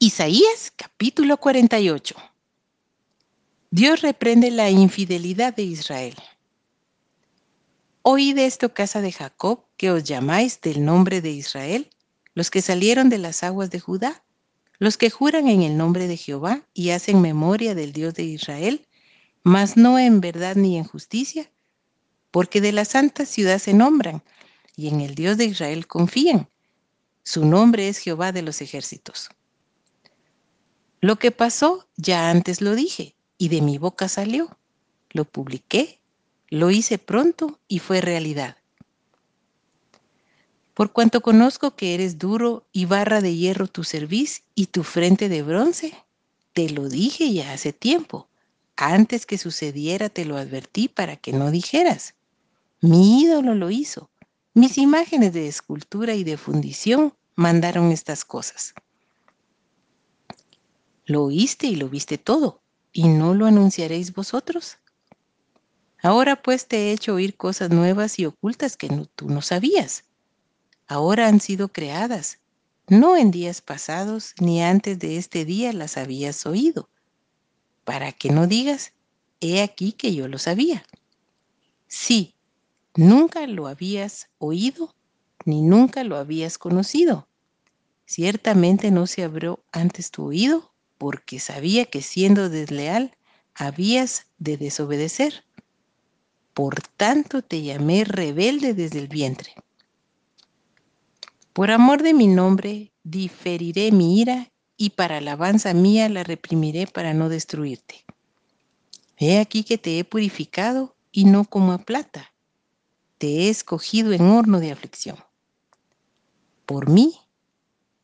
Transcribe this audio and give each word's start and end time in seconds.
Isaías 0.00 0.72
capítulo 0.76 1.38
48. 1.38 2.14
Dios 3.72 4.00
reprende 4.00 4.52
la 4.52 4.70
infidelidad 4.70 5.56
de 5.56 5.64
Israel. 5.64 6.14
Oíd 8.02 8.38
esto, 8.38 8.72
casa 8.72 9.00
de 9.00 9.10
Jacob, 9.10 9.64
que 9.76 9.90
os 9.90 10.04
llamáis 10.04 10.60
del 10.60 10.84
nombre 10.84 11.20
de 11.20 11.32
Israel, 11.32 11.90
los 12.34 12.48
que 12.48 12.62
salieron 12.62 13.08
de 13.08 13.18
las 13.18 13.42
aguas 13.42 13.70
de 13.70 13.80
Judá, 13.80 14.22
los 14.78 14.96
que 14.96 15.10
juran 15.10 15.48
en 15.48 15.62
el 15.62 15.76
nombre 15.76 16.06
de 16.06 16.16
Jehová 16.16 16.62
y 16.74 16.90
hacen 16.90 17.20
memoria 17.20 17.74
del 17.74 17.92
Dios 17.92 18.14
de 18.14 18.22
Israel, 18.22 18.86
mas 19.42 19.76
no 19.76 19.98
en 19.98 20.20
verdad 20.20 20.54
ni 20.54 20.78
en 20.78 20.84
justicia, 20.84 21.50
porque 22.30 22.60
de 22.60 22.70
la 22.70 22.84
santa 22.84 23.26
ciudad 23.26 23.58
se 23.58 23.74
nombran 23.74 24.22
y 24.76 24.86
en 24.90 25.00
el 25.00 25.16
Dios 25.16 25.38
de 25.38 25.46
Israel 25.46 25.88
confían. 25.88 26.48
Su 27.24 27.44
nombre 27.44 27.88
es 27.88 27.98
Jehová 27.98 28.30
de 28.30 28.42
los 28.42 28.60
ejércitos. 28.62 29.30
Lo 31.08 31.16
que 31.16 31.30
pasó 31.30 31.86
ya 31.96 32.28
antes 32.28 32.60
lo 32.60 32.74
dije 32.74 33.14
y 33.38 33.48
de 33.48 33.62
mi 33.62 33.78
boca 33.78 34.10
salió. 34.10 34.58
Lo 35.08 35.24
publiqué, 35.24 36.00
lo 36.50 36.70
hice 36.70 36.98
pronto 36.98 37.58
y 37.66 37.78
fue 37.78 38.02
realidad. 38.02 38.58
Por 40.74 40.92
cuanto 40.92 41.22
conozco 41.22 41.74
que 41.76 41.94
eres 41.94 42.18
duro 42.18 42.66
y 42.72 42.84
barra 42.84 43.22
de 43.22 43.34
hierro 43.34 43.68
tu 43.68 43.84
cerviz 43.84 44.42
y 44.54 44.66
tu 44.66 44.82
frente 44.82 45.30
de 45.30 45.42
bronce, 45.42 45.94
te 46.52 46.68
lo 46.68 46.90
dije 46.90 47.32
ya 47.32 47.54
hace 47.54 47.72
tiempo. 47.72 48.28
Antes 48.76 49.24
que 49.24 49.38
sucediera 49.38 50.10
te 50.10 50.26
lo 50.26 50.36
advertí 50.36 50.88
para 50.88 51.16
que 51.16 51.32
no 51.32 51.50
dijeras. 51.50 52.16
Mi 52.82 53.22
ídolo 53.22 53.54
lo 53.54 53.70
hizo. 53.70 54.10
Mis 54.52 54.76
imágenes 54.76 55.32
de 55.32 55.48
escultura 55.48 56.12
y 56.12 56.24
de 56.24 56.36
fundición 56.36 57.14
mandaron 57.34 57.92
estas 57.92 58.26
cosas. 58.26 58.74
Lo 61.08 61.24
oíste 61.24 61.66
y 61.66 61.76
lo 61.76 61.88
viste 61.88 62.18
todo, 62.18 62.60
¿y 62.92 63.08
no 63.08 63.32
lo 63.32 63.46
anunciaréis 63.46 64.12
vosotros? 64.12 64.76
Ahora 66.02 66.42
pues 66.42 66.68
te 66.68 66.76
he 66.76 66.92
hecho 66.92 67.14
oír 67.14 67.34
cosas 67.34 67.70
nuevas 67.70 68.18
y 68.18 68.26
ocultas 68.26 68.76
que 68.76 68.90
tú 69.16 69.30
no 69.30 69.40
sabías. 69.40 70.04
Ahora 70.86 71.26
han 71.26 71.40
sido 71.40 71.68
creadas. 71.68 72.40
No 72.88 73.16
en 73.16 73.30
días 73.30 73.62
pasados 73.62 74.34
ni 74.38 74.62
antes 74.62 74.98
de 74.98 75.16
este 75.16 75.46
día 75.46 75.72
las 75.72 75.96
habías 75.96 76.44
oído. 76.44 76.90
Para 77.84 78.12
que 78.12 78.28
no 78.28 78.46
digas, 78.46 78.92
he 79.40 79.62
aquí 79.62 79.92
que 79.92 80.14
yo 80.14 80.28
lo 80.28 80.36
sabía. 80.36 80.84
Sí, 81.86 82.34
nunca 82.94 83.46
lo 83.46 83.66
habías 83.66 84.28
oído 84.36 84.94
ni 85.46 85.62
nunca 85.62 86.04
lo 86.04 86.18
habías 86.18 86.58
conocido. 86.58 87.26
Ciertamente 88.04 88.90
no 88.90 89.06
se 89.06 89.24
abrió 89.24 89.64
antes 89.72 90.10
tu 90.10 90.26
oído 90.26 90.70
porque 90.98 91.38
sabía 91.38 91.86
que 91.86 92.02
siendo 92.02 92.48
desleal 92.50 93.16
habías 93.54 94.26
de 94.38 94.56
desobedecer. 94.56 95.44
Por 96.52 96.82
tanto 96.96 97.42
te 97.42 97.62
llamé 97.62 98.04
rebelde 98.04 98.74
desde 98.74 98.98
el 98.98 99.08
vientre. 99.08 99.54
Por 101.52 101.70
amor 101.70 102.02
de 102.02 102.14
mi 102.14 102.26
nombre, 102.26 102.92
diferiré 103.02 103.90
mi 103.90 104.20
ira 104.20 104.50
y 104.76 104.90
para 104.90 105.18
alabanza 105.18 105.74
mía 105.74 106.08
la 106.08 106.22
reprimiré 106.22 106.86
para 106.86 107.14
no 107.14 107.28
destruirte. 107.28 108.04
He 109.16 109.40
aquí 109.40 109.64
que 109.64 109.78
te 109.78 109.98
he 109.98 110.04
purificado 110.04 110.94
y 111.10 111.24
no 111.24 111.44
como 111.44 111.72
a 111.72 111.78
plata. 111.78 112.32
Te 113.18 113.26
he 113.26 113.48
escogido 113.48 114.12
en 114.12 114.22
horno 114.22 114.60
de 114.60 114.70
aflicción. 114.70 115.16
Por 116.64 116.88
mí 116.88 117.18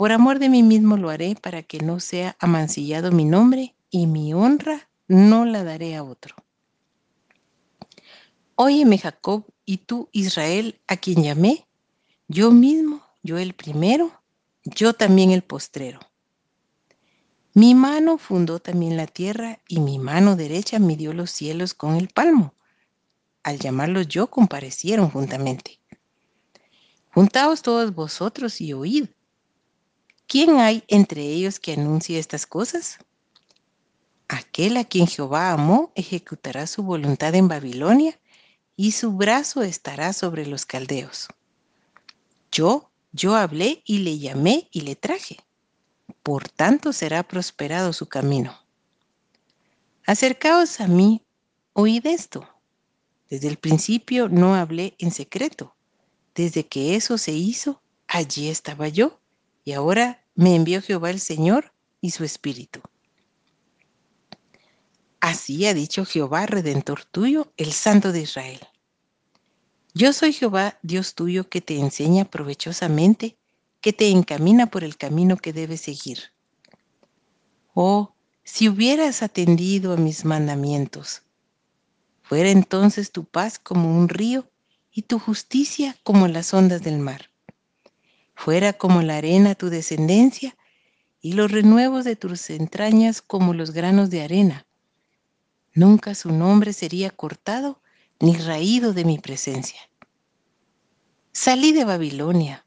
por 0.00 0.12
amor 0.12 0.38
de 0.38 0.48
mí 0.48 0.62
mismo 0.62 0.96
lo 0.96 1.10
haré 1.10 1.36
para 1.38 1.62
que 1.62 1.80
no 1.80 2.00
sea 2.00 2.34
amancillado 2.38 3.12
mi 3.12 3.26
nombre 3.26 3.74
y 3.90 4.06
mi 4.06 4.32
honra 4.32 4.88
no 5.08 5.44
la 5.44 5.62
daré 5.62 5.94
a 5.94 6.02
otro. 6.02 6.36
Óyeme 8.54 8.96
Jacob 8.96 9.44
y 9.66 9.76
tú 9.76 10.08
Israel 10.12 10.80
a 10.86 10.96
quien 10.96 11.22
llamé, 11.22 11.66
yo 12.28 12.50
mismo, 12.50 13.02
yo 13.22 13.36
el 13.36 13.52
primero, 13.52 14.10
yo 14.64 14.94
también 14.94 15.32
el 15.32 15.42
postrero. 15.42 16.00
Mi 17.52 17.74
mano 17.74 18.16
fundó 18.16 18.58
también 18.58 18.96
la 18.96 19.06
tierra 19.06 19.58
y 19.68 19.80
mi 19.80 19.98
mano 19.98 20.34
derecha 20.34 20.78
midió 20.78 21.12
los 21.12 21.30
cielos 21.30 21.74
con 21.74 21.96
el 21.96 22.08
palmo. 22.08 22.54
Al 23.42 23.58
llamarlos 23.58 24.08
yo 24.08 24.28
comparecieron 24.28 25.10
juntamente. 25.10 25.78
Juntaos 27.12 27.60
todos 27.60 27.94
vosotros 27.94 28.62
y 28.62 28.72
oíd 28.72 29.10
¿Quién 30.30 30.60
hay 30.60 30.84
entre 30.86 31.22
ellos 31.22 31.58
que 31.58 31.72
anuncie 31.72 32.16
estas 32.16 32.46
cosas? 32.46 32.98
Aquel 34.28 34.76
a 34.76 34.84
quien 34.84 35.08
Jehová 35.08 35.50
amó 35.50 35.90
ejecutará 35.96 36.68
su 36.68 36.84
voluntad 36.84 37.34
en 37.34 37.48
Babilonia 37.48 38.16
y 38.76 38.92
su 38.92 39.10
brazo 39.10 39.64
estará 39.64 40.12
sobre 40.12 40.46
los 40.46 40.66
caldeos. 40.66 41.26
Yo, 42.52 42.92
yo 43.10 43.34
hablé 43.34 43.82
y 43.84 43.98
le 43.98 44.20
llamé 44.20 44.68
y 44.70 44.82
le 44.82 44.94
traje. 44.94 45.38
Por 46.22 46.48
tanto 46.48 46.92
será 46.92 47.24
prosperado 47.24 47.92
su 47.92 48.06
camino. 48.06 48.56
Acercaos 50.06 50.80
a 50.80 50.86
mí, 50.86 51.26
oíd 51.72 52.06
esto. 52.06 52.48
Desde 53.28 53.48
el 53.48 53.56
principio 53.56 54.28
no 54.28 54.54
hablé 54.54 54.94
en 55.00 55.10
secreto. 55.10 55.74
Desde 56.36 56.68
que 56.68 56.94
eso 56.94 57.18
se 57.18 57.32
hizo, 57.32 57.82
allí 58.06 58.48
estaba 58.48 58.86
yo. 58.86 59.19
Y 59.70 59.72
ahora 59.72 60.20
me 60.34 60.56
envió 60.56 60.82
Jehová 60.82 61.10
el 61.10 61.20
Señor 61.20 61.72
y 62.00 62.10
su 62.10 62.24
Espíritu. 62.24 62.80
Así 65.20 65.64
ha 65.64 65.74
dicho 65.74 66.04
Jehová, 66.04 66.46
Redentor 66.46 67.04
tuyo, 67.04 67.52
el 67.56 67.70
Santo 67.70 68.10
de 68.10 68.22
Israel. 68.22 68.58
Yo 69.94 70.12
soy 70.12 70.32
Jehová, 70.32 70.80
Dios 70.82 71.14
tuyo, 71.14 71.48
que 71.48 71.60
te 71.60 71.78
enseña 71.78 72.24
provechosamente, 72.24 73.38
que 73.80 73.92
te 73.92 74.10
encamina 74.10 74.66
por 74.66 74.82
el 74.82 74.96
camino 74.96 75.36
que 75.36 75.52
debes 75.52 75.82
seguir. 75.82 76.18
Oh, 77.72 78.16
si 78.42 78.68
hubieras 78.68 79.22
atendido 79.22 79.92
a 79.92 79.96
mis 79.96 80.24
mandamientos, 80.24 81.22
fuera 82.22 82.50
entonces 82.50 83.12
tu 83.12 83.24
paz 83.24 83.60
como 83.60 83.96
un 83.96 84.08
río 84.08 84.50
y 84.90 85.02
tu 85.02 85.20
justicia 85.20 85.96
como 86.02 86.26
las 86.26 86.52
ondas 86.54 86.82
del 86.82 86.98
mar 86.98 87.29
fuera 88.40 88.72
como 88.72 89.02
la 89.02 89.18
arena 89.18 89.54
tu 89.54 89.68
descendencia 89.68 90.56
y 91.20 91.34
los 91.34 91.50
renuevos 91.50 92.06
de 92.06 92.16
tus 92.16 92.48
entrañas 92.48 93.20
como 93.20 93.52
los 93.52 93.72
granos 93.72 94.08
de 94.08 94.22
arena. 94.22 94.66
Nunca 95.74 96.14
su 96.14 96.32
nombre 96.32 96.72
sería 96.72 97.10
cortado 97.10 97.82
ni 98.18 98.34
raído 98.38 98.94
de 98.94 99.04
mi 99.04 99.18
presencia. 99.18 99.78
Salí 101.32 101.72
de 101.72 101.84
Babilonia, 101.84 102.64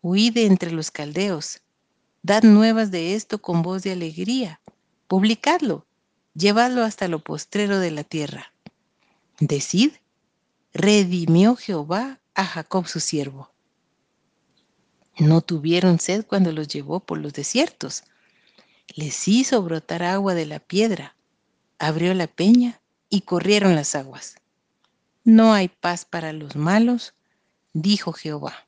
huí 0.00 0.30
de 0.30 0.46
entre 0.46 0.70
los 0.70 0.90
caldeos, 0.90 1.60
dad 2.22 2.42
nuevas 2.42 2.90
de 2.90 3.14
esto 3.14 3.42
con 3.42 3.60
voz 3.60 3.82
de 3.82 3.92
alegría, 3.92 4.62
publicadlo, 5.06 5.86
llevadlo 6.32 6.82
hasta 6.82 7.08
lo 7.08 7.22
postrero 7.22 7.78
de 7.78 7.90
la 7.90 8.04
tierra. 8.04 8.54
Decid, 9.38 9.92
redimió 10.72 11.56
Jehová 11.56 12.20
a 12.34 12.46
Jacob 12.46 12.86
su 12.86 13.00
siervo. 13.00 13.50
No 15.20 15.42
tuvieron 15.42 16.00
sed 16.00 16.24
cuando 16.24 16.50
los 16.50 16.66
llevó 16.66 17.00
por 17.00 17.18
los 17.18 17.34
desiertos. 17.34 18.04
Les 18.94 19.28
hizo 19.28 19.62
brotar 19.62 20.02
agua 20.02 20.32
de 20.32 20.46
la 20.46 20.60
piedra, 20.60 21.14
abrió 21.78 22.14
la 22.14 22.26
peña 22.26 22.80
y 23.10 23.20
corrieron 23.20 23.74
las 23.74 23.94
aguas. 23.94 24.36
No 25.22 25.52
hay 25.52 25.68
paz 25.68 26.06
para 26.06 26.32
los 26.32 26.56
malos, 26.56 27.12
dijo 27.74 28.14
Jehová. 28.14 28.66